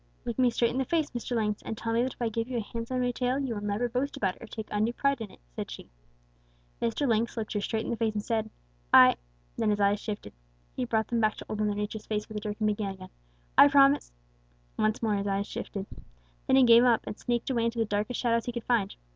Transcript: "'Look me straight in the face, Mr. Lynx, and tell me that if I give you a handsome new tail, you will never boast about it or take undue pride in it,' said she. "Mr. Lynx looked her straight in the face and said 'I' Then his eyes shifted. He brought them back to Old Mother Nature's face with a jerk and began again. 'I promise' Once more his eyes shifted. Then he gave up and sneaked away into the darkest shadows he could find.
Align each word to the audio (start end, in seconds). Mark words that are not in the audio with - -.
"'Look 0.25 0.39
me 0.39 0.49
straight 0.49 0.71
in 0.71 0.79
the 0.79 0.83
face, 0.83 1.11
Mr. 1.11 1.35
Lynx, 1.35 1.61
and 1.61 1.77
tell 1.77 1.93
me 1.93 2.01
that 2.01 2.15
if 2.15 2.21
I 2.23 2.27
give 2.29 2.47
you 2.47 2.57
a 2.57 2.61
handsome 2.61 3.01
new 3.01 3.13
tail, 3.13 3.37
you 3.37 3.53
will 3.53 3.61
never 3.61 3.87
boast 3.87 4.17
about 4.17 4.35
it 4.35 4.41
or 4.41 4.47
take 4.47 4.67
undue 4.71 4.93
pride 4.93 5.21
in 5.21 5.29
it,' 5.29 5.39
said 5.55 5.69
she. 5.69 5.91
"Mr. 6.81 7.07
Lynx 7.07 7.37
looked 7.37 7.53
her 7.53 7.61
straight 7.61 7.85
in 7.85 7.91
the 7.91 7.97
face 7.97 8.15
and 8.15 8.23
said 8.23 8.49
'I' 8.91 9.15
Then 9.57 9.69
his 9.69 9.79
eyes 9.79 9.99
shifted. 9.99 10.33
He 10.75 10.85
brought 10.85 11.09
them 11.09 11.19
back 11.21 11.35
to 11.35 11.45
Old 11.47 11.59
Mother 11.59 11.75
Nature's 11.75 12.07
face 12.07 12.27
with 12.27 12.37
a 12.37 12.41
jerk 12.41 12.57
and 12.59 12.65
began 12.65 12.95
again. 12.95 13.09
'I 13.59 13.67
promise' 13.67 14.11
Once 14.79 15.03
more 15.03 15.13
his 15.17 15.27
eyes 15.27 15.45
shifted. 15.45 15.85
Then 16.47 16.55
he 16.55 16.63
gave 16.63 16.83
up 16.83 17.05
and 17.05 17.19
sneaked 17.19 17.51
away 17.51 17.65
into 17.65 17.77
the 17.77 17.85
darkest 17.85 18.19
shadows 18.19 18.45
he 18.45 18.51
could 18.51 18.63
find. 18.63 18.95